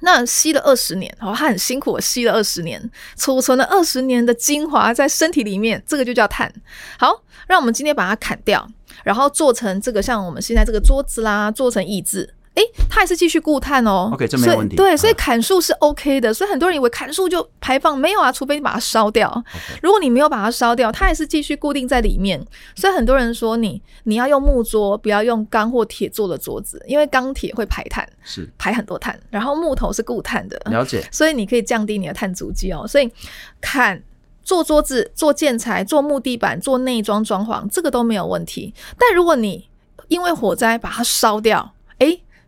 [0.00, 6.52] 那吸了二十年，哦，他很辛苦，吸了二十年，储存了二十年的精华在身体里面，这个就叫碳。
[6.98, 8.66] 好，让我们今天把它砍掉，
[9.04, 12.34] 然后做成这个像我们现在这个桌子啦，做成椅子。
[12.56, 14.10] 诶，它还是继续固碳哦。
[14.12, 14.76] OK，这没问题。
[14.76, 16.32] 对，所以砍树是 OK 的。
[16.34, 19.44] 所以很多人以为砍树就排放，没有啊，除非你把它烧掉。
[19.82, 22.44] 如果你没有把它烧掉，它还是继续固定在里面。
[22.74, 29.18] 所以很多人说你你要用木桌，不要用钢或铁做的桌子，因为钢铁会排碳，是排很多碳。
[29.30, 31.06] 然后木头是固碳的，了解。
[31.12, 32.86] 所以你可以降低你的碳足迹哦。
[32.88, 33.12] 所以
[33.60, 34.02] 砍
[34.42, 38.72] 做桌子、做建材、做木地板、做内装装潢，这个都没有问题。
[38.98, 39.68] 但如果你
[40.08, 41.75] 因为火灾把它烧掉，诶。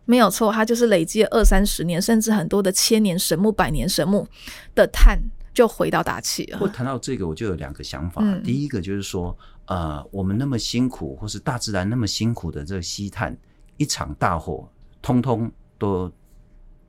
[0.09, 4.27] 没有错，它就是累积了二三十年，甚至很多的千年神木、百年神木
[4.73, 5.21] 的碳
[5.53, 6.57] 就回到大气了。
[6.59, 8.19] 我谈到这个，我就有两个想法。
[8.25, 13.37] 嗯、第一个就是说，呃，我们那么辛苦，或是大自然那么辛苦的这个吸碳，
[13.77, 14.67] 一场大火，
[14.99, 16.11] 通通都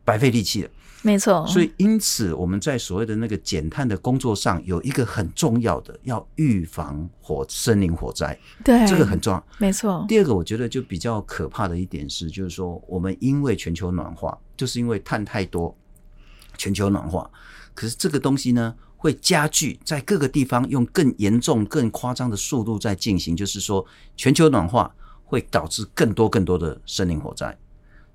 [0.03, 0.71] 白费力气了。
[1.03, 8.39] 没错，所以因此我们在所谓的那个减碳的工作上，有一个很重要的，要预防火森林火灾。
[8.63, 9.47] 对，这个很重要。
[9.59, 10.05] 没错。
[10.07, 15.75] 第二个，我觉得就比较可怕的一点是，就是说我们因为全球暖化，就是因为碳太多，
[16.59, 17.31] 全球暖化。
[17.73, 23.87] 可是这个东西呢，会加剧在各个地方用更严重、更夸张的速度在进行，就是说
[24.19, 27.57] 全球暖化会导致更多更多的森林火灾。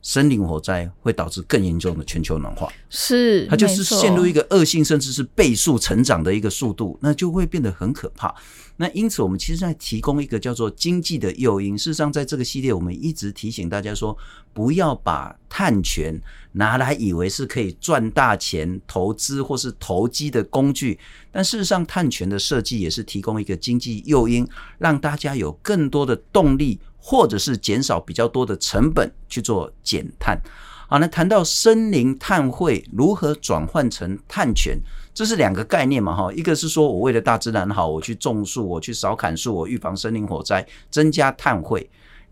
[0.05, 8.33] 森林火灾会导致更严重的全球暖化，是它就是陷入一个恶性，甚至是倍速成长的一个速度，那就会变得很可怕。
[8.77, 11.75] 那因此，我们其实在提供一个叫做经济的诱因。
[11.75, 14.15] 事实上，在这个系列，我们一直提醒大家说，
[14.53, 20.99] 不要把碳权拿来以为是可以赚大钱、投资或是投机的工具。
[21.31, 26.79] 但事实上，碳权的设计也是提供一个经济诱因，让大家有更多的动力。
[27.07, 30.41] 或者是减少比较多的成本去做减碳。
[30.87, 34.75] 好，那谈到森林碳汇如何转换成碳权，
[35.13, 36.15] 这是两个概念嘛？
[36.15, 41.79] 哈，一个是说我为了大自然好，我去种树，我去少砍树，我预防森林火灾，增加碳汇；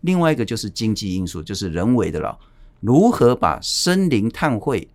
[0.00, 2.36] 另外一个就是经济因素，就是人为的了，
[2.80, 4.88] 如何把森林碳汇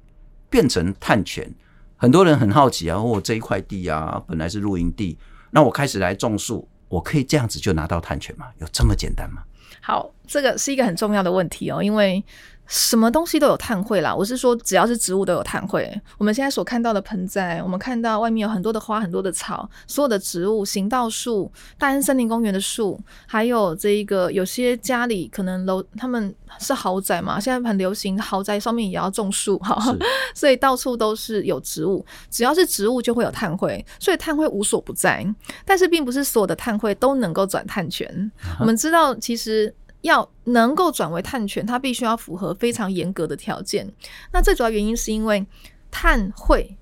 [0.50, 1.50] 变成碳权？
[1.96, 5.18] 很多人很好奇啊，我这一块地啊，本来是露营地，
[5.52, 8.48] 那我开始来种树，我可以这样子就拿到碳权吗？
[8.60, 9.42] 有这么简单吗？
[9.82, 12.24] 好，这个是一个很重要的问题哦，因为
[12.70, 14.14] 什么东西都有碳汇啦。
[14.16, 15.92] 我是说，只要是植物都有碳汇。
[16.20, 29.82] 我们现在所看到的盆栽，我们看到外面有很多的花、很多的草，所有的植物、行道树、大安森林公园的树，还有这一个有些家里可能楼他们是豪宅嘛，现在很流行豪宅上面也要种树哈，
[30.36, 32.06] 所以到处都是有植物。
[32.30, 35.26] 只要是植物就会有碳汇，所以碳汇无所不在。
[35.66, 38.32] 但是并不是所有的碳汇都能够转碳权。
[38.60, 39.74] 我们知道，其实。
[40.02, 43.92] 要能够转为碳权，它必须要符合非常严格的条件。
[44.32, 45.46] 那最主要原因是因为
[45.92, 46.78] 碳汇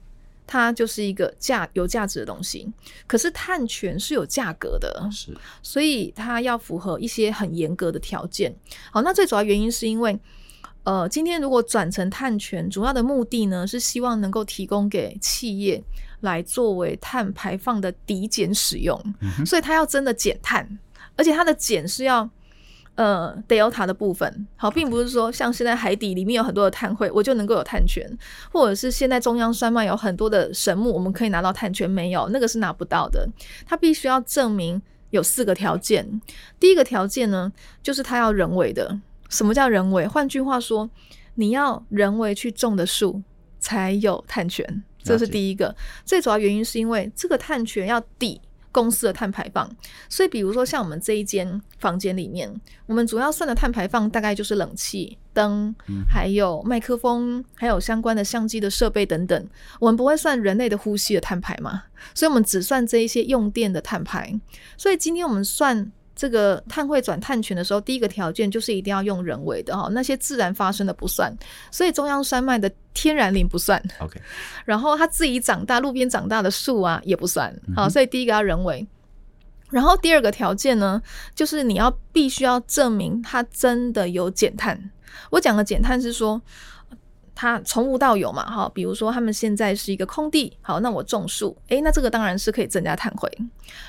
[0.45, 2.71] 它就是一个价有价值的东西，
[3.07, 8.55] 可是碳权是有价格的，是，所以它要符合一些很严格的条件。
[8.91, 10.17] 好，那最主要原因是因为，
[10.83, 15.83] 呃，今天如果转成碳权，主要的目的呢是希望能够提供给企业
[16.21, 20.79] 来作为碳排放的抵减使用，嗯，所以它要真的减碳，
[21.17, 22.29] 而且它的减是要。
[22.97, 28.03] 呃，Delta 的部分好，并不是说像现在海底里面有很多的碳汇，我就能够有碳权，
[28.51, 33.29] 或者是现在中央山脉有很多的神木，我们可以拿到碳权，没有，那个是拿不到的。
[33.67, 34.81] 它必须要证明
[35.11, 36.19] 有四个条件。
[36.59, 38.99] 第一个条件呢，就是它要人为的。
[39.29, 40.07] 什么叫人为？
[40.07, 40.89] 换句话说，
[41.35, 43.21] 你要人为去种的树
[43.59, 45.75] 才有碳权，这是第一个。
[46.03, 48.41] 最主要原因是因为这个碳权要抵。
[48.71, 49.69] 公司的碳排放，
[50.09, 52.53] 所以比如说像我们这一间房间里面，
[52.85, 55.73] 我们主要算的碳排放大概就是冷气、灯，
[56.07, 59.47] 还有麦克风，还有相关的相机的设备等等。
[59.79, 64.39] 我们不会算人类的呼吸的碳排嘛，所以我们只算这一些用电的碳排。
[64.77, 65.91] 所以今天我们算。
[66.17, 71.31] 这个碳汇转碳权的时候，第一个条件就是一定要用人为的哈，那些自然发生的不算，
[71.71, 73.81] 所以中央山脉的天然林不算。
[73.99, 74.19] OK，
[74.65, 77.55] 然后它自己长大、路边长大的树啊也不算。
[77.75, 78.85] 好，所以第一个要人为。
[79.69, 80.99] 然后第二个条件呢，
[81.35, 84.89] 就是你要必须要证明它真的有减碳。
[85.29, 86.41] 我讲的减碳是说，
[87.35, 93.29] 它从无到有嘛，哈，比如说他们现在是一个空地，好，那我种树，诶，那这个当然是可以增加碳汇。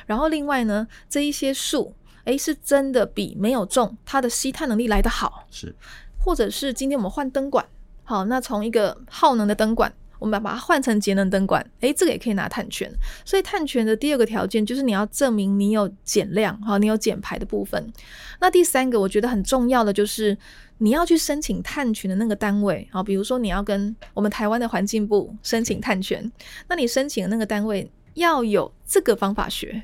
[0.05, 1.95] 然后另外呢，这一些树，
[2.29, 5.75] 诶，是真的比没有种它的吸碳能力来得好，是，
[6.19, 7.65] 或者是今天我们换灯管，
[8.05, 12.91] 好，那从一个耗能的灯管，我们把它换成节能灯管，诶，这个也可以拿碳权。
[13.25, 17.93] 所以碳权的第二个条件就是你要证明你有减量，哈，你有减排的部分。
[18.41, 20.37] 那第三个我觉得很重要的就是。
[20.81, 26.31] 你要去申请碳权的那个单位，好，比如说你要跟我们台湾的环境部申请碳权，
[26.69, 29.83] 那你申请的那个单位要有这个方法学。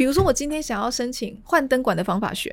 [0.00, 2.50] 比如说我今天想要申请换灯管的方法学，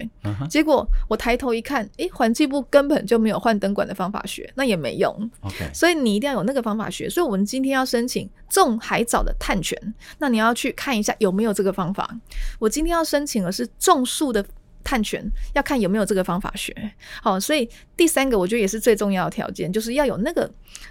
[0.49, 5.09] 结果我抬头一看，诶，环境部根本就没有换灯管的方法学，那也没用。
[5.39, 7.09] OK，所以你一定要有那个方法学。
[7.09, 9.81] 所以我们今天要申请种海藻的碳权，
[10.19, 12.13] 那你要去看一下有没有这个方法。
[12.59, 14.45] 我今天要申请的是种树的。
[14.83, 15.21] 探权
[15.53, 16.73] 要看有没有这个方法学，
[17.21, 20.49] 好，所以第三个我觉得也是最重要的条件，就是要有那个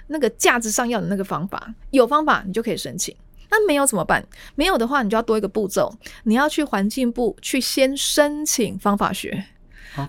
[0.08, 3.16] 那个价值上要有那个方法，有方法你就可以申请，
[3.50, 4.26] 那没有怎么办？
[4.54, 9.46] 没有的话，你就要多一个步骤，你要去环境部去先申请方法学.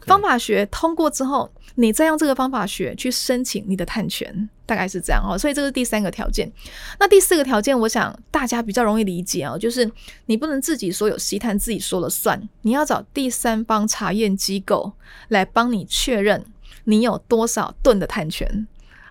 [0.05, 1.51] 方法学通过之后。
[1.79, 5.37] 你再用这个方法学去申请你的碳权，大概是这样哦。
[5.37, 6.51] 所以这是第三个条件。
[6.99, 9.87] 那第四个条件，我想大家比较容易理解哦，就是
[10.25, 14.91] 你不能自己说有吸碳自己说了算，你要找第三方查验机构
[15.27, 16.43] 来帮你确认
[16.85, 18.67] 你有多少吨的碳权。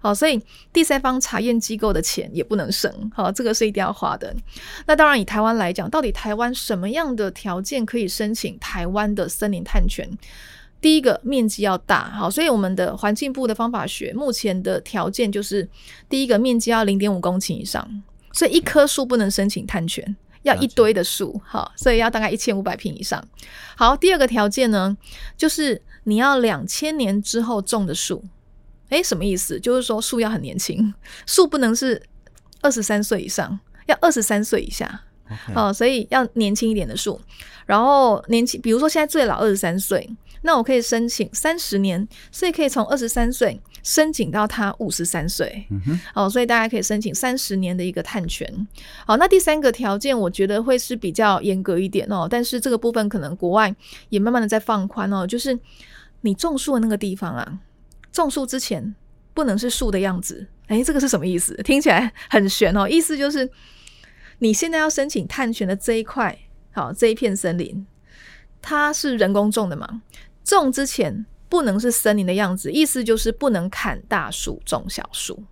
[0.07, 0.40] 好，所以
[0.73, 2.88] 第三方查验机构的钱也不能省。
[3.12, 4.33] 好，这个是一定要花的。
[4.87, 10.09] 那当然，以台湾来讲，到底台湾什么样的条件可以申请台湾的森林探权？
[10.81, 15.69] 第一个面积要大，好，所以我们的环境部的方法学目前的条件就是，
[16.09, 23.21] 第一个面积要零点五公顷以上，所以一棵树不能申请碳权，要一堆的树，好，所以要大概一千五百平以上。
[23.77, 24.97] 好，第二个条件呢，
[25.37, 28.23] 就是你要两千年之后种的树，
[28.90, 29.59] 诶，什么意思？
[29.59, 30.92] 就是说树要很年轻，
[31.27, 32.01] 树不能是
[32.62, 35.03] 二十三岁以上，要二十三岁以下，
[35.55, 37.20] 哦，所以要年轻一点的树，
[37.66, 40.09] 然后年轻，比如说现在最老二十三岁。
[40.42, 45.66] 那我可以申请三十年，所以可以从二十三岁申请到他五十三岁。
[46.14, 48.68] 哦，所以大家可以申请三十年的一个碳权。
[49.05, 53.75] 好，那第三个条件我觉得会是比较严格一点哦，但是这个部分可能国外
[54.11, 55.59] 也慢慢的在放宽哦，就是
[56.20, 57.59] 你种树的那个地方啊，
[58.12, 58.95] 种树之前
[59.35, 60.47] 不能是树的样子。
[60.69, 61.55] 哎，这个是什么意思？
[61.62, 63.49] 听起来很玄哦，意思就是
[64.38, 66.37] 你现在要申请碳权的这一块，
[66.73, 67.87] 好，这一片森林，
[68.61, 70.03] 它是人工种的嘛？
[70.42, 75.45] 种之前不能是森林的样子，意思就是不能砍大树种小树。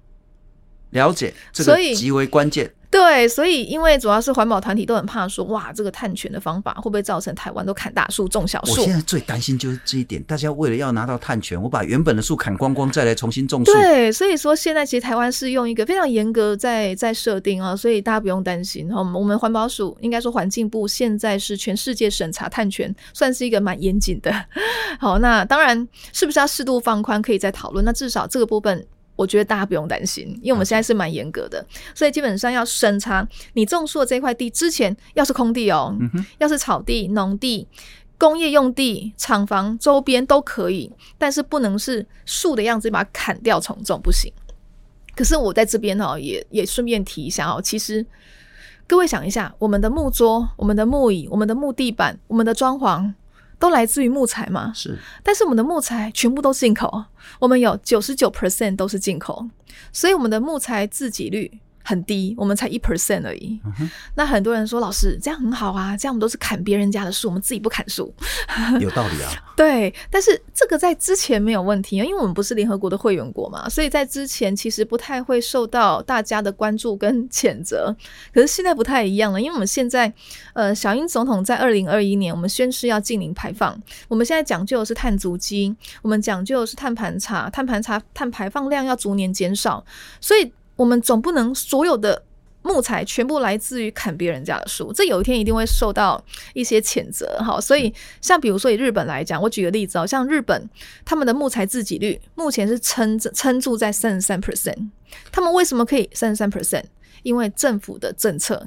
[0.90, 2.73] 了解，这个极为关键。
[2.94, 8.70] 对，所以因为主要是环保团体都很怕说，哇，这个碳权的方法会不会造成台湾都砍大树种小树？
[8.70, 13.72] 我现在最担心就是这一点，大家为了要拿到碳权，我把原本的树砍光光，再来重新种树。
[13.72, 18.88] 对，所以说现在其实台湾是用一个非常严格在在设定啊，所以大家不用担心。
[18.92, 24.33] 我们我们环保署应该说环境部现在是全世界审查碳权，算是一个蛮严谨的。
[25.00, 27.85] 好，那当然是不是要适度放宽，可以再讨论。
[27.85, 28.87] 那至少这个部分。
[29.16, 35.96] 我觉得大家不用担心，因为我们现在是蛮严格的，所以基本上要深查你种树的这块地之前，要是空地哦，
[36.38, 37.66] 要是草地、农地、
[38.18, 44.33] 工业用地、厂房周边都可以，但是不能是树的样子，把它砍掉重种不行。
[45.14, 48.05] 可是我在这边哦，也也顺便提一下哦，其实
[48.88, 53.12] 各位想一下，我们的木桌、我们的木椅、我们的木地板、我们的装潢。
[53.64, 54.70] 都来自于木材嘛？
[54.74, 57.03] 是，但是我们的木材全部都是进口，
[57.38, 59.48] 我们有九十九 percent 都是进口，
[59.90, 61.50] 所以我们的木材自给率
[61.85, 63.61] 很低，我们才一 percent 而已。
[63.79, 63.88] 嗯。
[64.16, 68.12] 那很多人说，老师这样很好啊，这样我们都是砍别人家的树，我们自己不砍树，
[68.81, 69.31] 有道理啊。
[69.55, 77.94] 对，但是这个在之前没有问题啊，因为我们不是联合国的会员国嘛，所以在之前其实不太会受到大家的关注跟谴责。
[78.33, 80.12] 可是现在不太一样了，因为我们现在
[80.55, 89.85] 呃，小英总统在二零二一年我们宣誓要净零排放，我们现在讲究的是碳足迹，我们讲究的是碳盘查，碳盘查碳排放量要逐年减少，
[90.20, 90.53] 所以。
[90.77, 92.23] 我们总不能所有的
[92.63, 97.61] 木材全部来自于砍别人家的树，这有一天一定会受到一些谴责哈。
[97.61, 100.69] 所以，像比如说以日本来讲，我举个例子哦，像日本
[101.05, 104.89] 他们的木材自给率目前是撑着撑住在三十三 percent。
[105.31, 106.85] 他们为什么可以三十三 percent？
[107.23, 108.67] 因为政府的政策，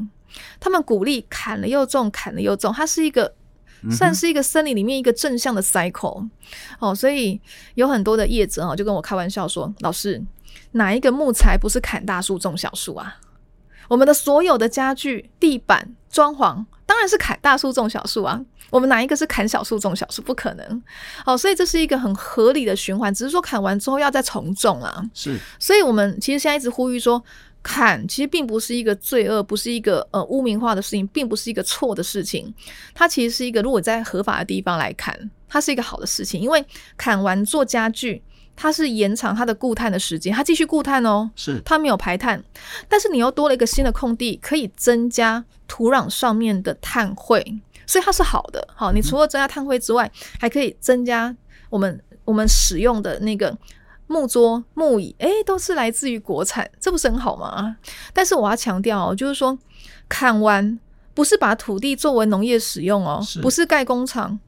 [0.59, 3.33] 他们鼓励砍了又种，砍了又种，它是一个
[3.91, 6.29] 算是一个森林里面一个正向的 cycle
[6.79, 6.93] 哦。
[6.93, 7.41] 所以
[7.73, 10.23] 有很多的业者啊，就跟我开玩笑说，老师。
[10.71, 13.17] 哪一个木材不是砍大树种小树啊？
[13.87, 18.43] 我们的所有的家具、地板、装潢，当然是砍大树种小树啊。
[18.69, 20.21] 我们哪一个是砍小树种小树？
[20.21, 20.83] 不可能。
[21.25, 25.01] 哦，所以这是一个很合理的循环，只是说砍完之后要再重种啊。
[25.13, 25.39] 是。
[25.57, 27.23] 所以我们其实现在一直呼吁说，
[27.63, 32.53] 砍其实并不是一个罪恶，不是一个呃污名化的事情，并不是一个错的事情。
[32.93, 35.17] 它其实是一个，如果在合法的地方来砍，
[35.47, 36.65] 它是一个好的事情，因为
[36.97, 38.21] 砍完做家具。
[38.57, 42.43] 它是延长它的固碳的时间，它继续固碳哦，是它没有排碳，
[42.89, 48.67] 但是你又多了一个新的空地，可以增加土壤上面的碳汇，所以它是好的。
[48.75, 51.33] 好，你除了增加碳汇之外，嗯、还可以增加
[51.69, 53.55] 我们我们使用的那个
[54.07, 57.77] 木桌、木椅，诶，都是来自于国产，这不是很好吗？
[58.11, 59.57] 但是我要强调哦，就是说
[60.09, 60.79] 看完
[61.13, 64.39] 不是把土地作为农业使用哦，是不是盖工厂。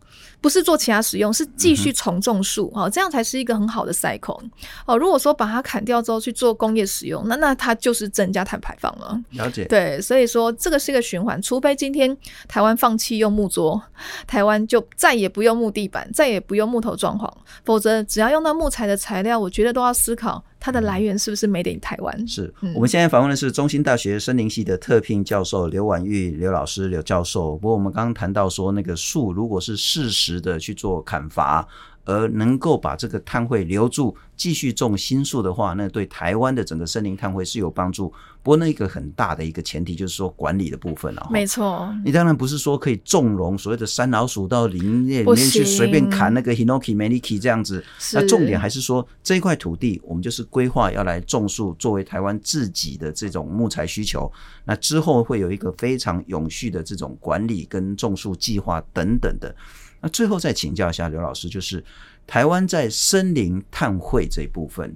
[0.42, 4.42] 不是做其他使用，是继续重种树，哦、嗯，这样才是一个很好的 cycle
[4.86, 4.98] 哦。
[4.98, 9.20] 如果说把它砍掉之后去做工业使用，那那它就是增加碳排放了。
[9.32, 12.16] 了解，对，所以说这个是一个循环，除非今天
[12.48, 13.82] 台湾放弃用木桌，
[14.26, 17.30] 台湾就再也不用木地板，再也不用木头装潢，
[17.66, 20.44] 否则只要用到木材的材料，我觉得都要思考。
[20.60, 22.28] 它的来源是不是 made in 台湾？
[22.28, 27.58] 是、嗯、我们现在访问的是中心大学森林系的特聘教授刘婉玉刘老师刘教授。
[27.58, 31.68] 不过我们刚刚谈到说，那个树如果是适时的去做砍伐。
[32.10, 38.12] 而能够把这个碳汇留住，继续种新树的话，那对台湾的整个森林碳汇是有帮助。
[38.42, 41.28] 不过，那一个很大的一个前提就是说管理的部分了。
[41.30, 47.84] 没错，你当然不是说可以纵容所谓的山老鼠到林业里面去随便砍那个 Hinoki、Maniki 这样子。
[48.14, 54.32] 那重点还是说这一块土地，我们就是规划要来种树，作为台湾自己的这种木材需求。
[54.66, 59.54] 那之后会有一个非常永续的这种管理跟种树计划等等的。
[60.02, 61.84] 那最后再请教一下刘老师，就是
[62.26, 64.96] 台湾在森林碳汇这一部分，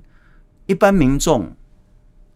[0.66, 1.52] 一般民众、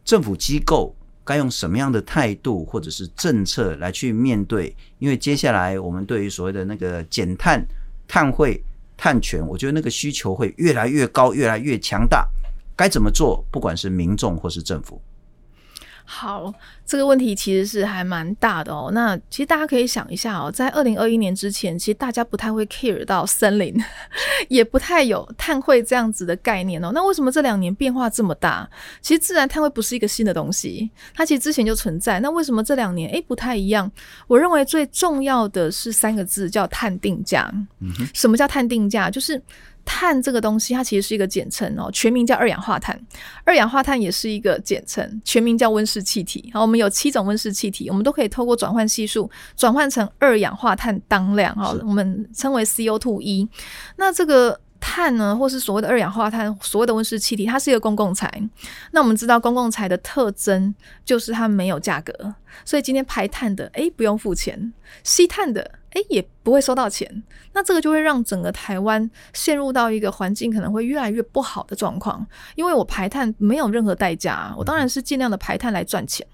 [0.04, 4.76] 政府机构该用什么样的态度或者是政策来去面对？
[5.00, 7.66] 因为接下来我们对于所谓的那个减碳、
[8.08, 8.62] 碳汇、
[8.96, 12.28] 碳权，我觉得那个需求会越来越高、越来越强大，
[12.76, 13.46] 该怎么做？
[13.52, 15.02] 不管是民众或是政府。
[16.10, 16.54] 好，
[16.86, 18.90] 这个问题其实是还蛮大的哦。
[18.94, 23.76] 那其实大家可以想一下哦，在二零二一年之前，其实大家不太会 care 到森林，
[24.48, 26.92] 也不太有碳汇这样子的概念哦。
[26.94, 28.68] 那为什么这两年变化这么大？
[29.02, 32.22] 其实自然碳汇不是一个新的东西，它其实之前就存在。
[32.22, 33.92] 那为什么这两年诶不太一样？
[34.28, 37.52] 我认为最重要的是三个字，叫碳定价。
[37.82, 39.10] 嗯，什么叫碳定价？
[39.12, 39.42] 就是。
[39.88, 43.00] 碳这个东西，它其实是一个简称哦，全名叫二氧化碳。
[43.46, 46.52] 二氧化碳也是一个简称，全名叫温室气体。
[46.54, 53.48] 好，我们有七种温室气体，我们都可以透过转换系数转换成二氧化碳当量哈，我们称为 CO2e。
[53.96, 58.30] 那这个碳呢，或是所谓的二氧化碳，所谓的温室气体，它是一个公共财。
[58.92, 60.76] 那我们知道公共财的特征
[61.06, 62.14] 就是它没有价格，
[62.66, 64.72] 所以今天排碳的，诶，不用付钱；
[65.04, 65.62] 吸碳的，
[65.92, 67.24] 诶，也不会收到钱。
[67.52, 72.26] 那这个就会让整个台湾陷入到一个环境可能会越来越不好的状况，
[72.56, 76.26] 因为我排碳没有任何代价，我当然是尽量的排碳来赚钱。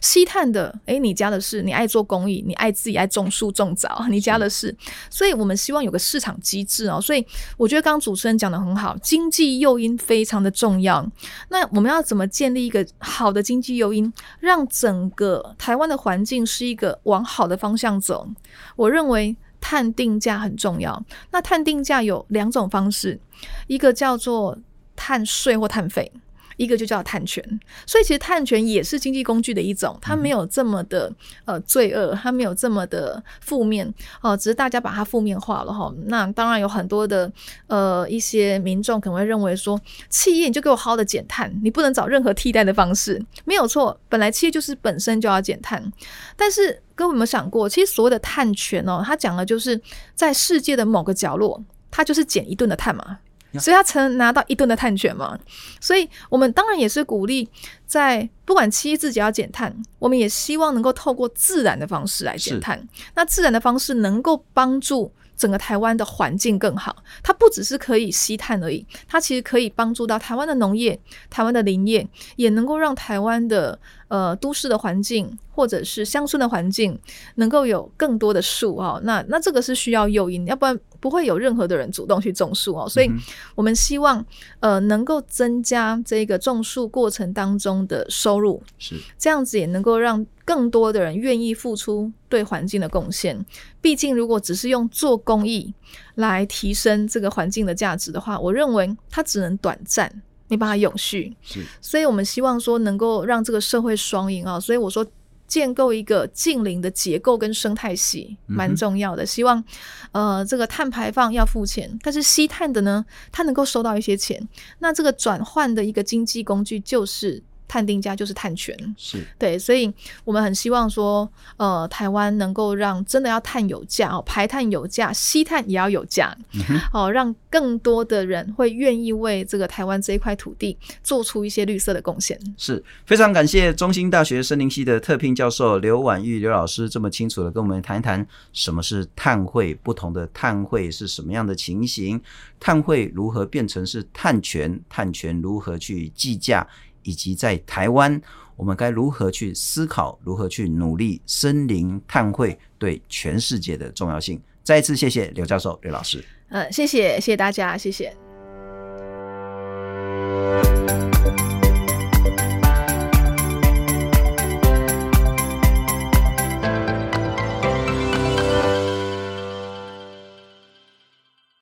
[0.00, 4.74] 吸碳的，诶，你家的事，你爱做公益，你爱自己爱种树种枣，你家的事。
[5.10, 6.98] 所以我们希望有个市场机制哦。
[6.98, 7.22] 所以
[7.58, 11.06] 我觉得刚刚主持人讲的很好，经济诱因非常的重要。
[11.50, 14.10] 那我们要怎么建立一个好的经济诱因，
[14.40, 18.26] 让整个台湾的环境是一个往好的方向走？
[18.74, 19.36] 我认为。
[19.60, 21.04] 碳定价很重要。
[21.30, 23.18] 那碳定价有两种方式，
[23.66, 24.56] 一个叫做
[24.96, 26.10] 碳税或碳费，
[26.58, 27.42] 一个就叫碳权。
[27.86, 31.10] 所以其实碳权也是经济工具的一种，它没有这么的
[31.46, 33.88] 呃罪恶，它没有这么的负面
[34.20, 35.90] 哦、呃，只是大家把它负面化了哈。
[36.04, 37.32] 那当然有很多的
[37.68, 39.80] 呃一些民众可能会认为说，
[40.10, 43.24] 企业你就给我好好的减碳，你不能找任何替代的方式。
[43.46, 45.90] 没有错，本来企业就是本身就要减碳，
[46.36, 46.82] 但是。
[46.98, 49.80] 各位有没有想过，其实所谓的碳权哦，它讲的就是
[50.16, 53.20] 在世界的某个角落，它就是减一吨的碳嘛，
[53.54, 55.38] 所以他才能拿到一吨的碳权嘛。
[55.80, 57.48] 所以我们当然也是鼓励，
[57.86, 62.86] 在不管企业自己要减碳，我们也希望能够透过自然的方式来减碳。
[63.14, 65.12] 那自然的方式能够帮助。
[65.38, 70.98] 整个台湾的环境更好，它不只是可以吸碳而已，它其实可以帮助到台湾的农业、
[71.30, 73.78] 台湾的林业，也能够让台湾的
[74.08, 76.98] 呃都市的环境或者是乡村的环境
[77.36, 79.00] 能够有更多的树哦。
[79.04, 82.88] 那那这个是需要诱因，要不然不会有任何的人主动去种树哦。
[82.88, 83.10] 所以
[83.54, 84.24] 我们希望
[84.60, 90.26] 呃能够增加这个种树过程当中的收入，是这样子也能够让。
[90.48, 93.44] 更多的人愿意付出对环境的贡献，
[93.82, 95.74] 毕竟如果只是用做公益
[96.14, 100.10] 来提升这个环境的价值的话，我认为它只能短暂，
[100.48, 101.36] 没办法永续。
[101.42, 104.58] 是，所以我们希望说能够让这个社会双赢啊。
[104.58, 105.06] 所以我说
[105.48, 109.26] 建构一个近邻的结构跟生态系，蛮重要的。
[109.26, 109.64] 希望
[110.12, 114.48] 呃这个碳排放要付钱，但是吸碳的呢，它能够收到一些钱。
[114.78, 117.42] 那这个转换的一个经济工具就是。
[117.68, 119.92] 碳定价就是探权，是对，所以
[120.24, 132.38] 我们很希望说，呃，台湾能够让真的要碳有价哦，排碳有价，吸碳也要有价，嗯，哦，让更多的人会愿意为这个台湾这一块土地做出一些绿色的贡献。
[132.56, 142.18] 是非常感谢中兴大学森林系的特聘教授刘婉玉刘老师这么清楚的跟我们谈一谈什么是碳汇，不同的碳汇是什么样的情形，
[142.58, 146.66] 碳汇如何变成是碳权，碳权如何去计价。
[147.02, 148.20] 以及在台湾
[148.56, 154.40] 我们该如何去思考如何去努力森林碳汇对全世界的重要性。
[154.62, 156.24] 再一次谢谢刘教授刘老师。
[156.50, 158.14] 嗯谢谢谢谢大家谢谢。